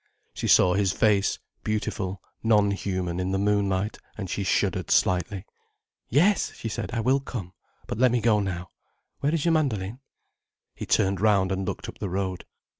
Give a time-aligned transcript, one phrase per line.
[0.33, 5.45] She saw his face, beautiful, non human in the moonlight, and she shuddered slightly.
[6.09, 6.91] "Yes!" she said.
[6.91, 7.53] "I will come.
[7.85, 8.71] But let me go now.
[9.19, 9.99] Where is your mandoline?"
[10.73, 12.45] He turned round and looked up the road.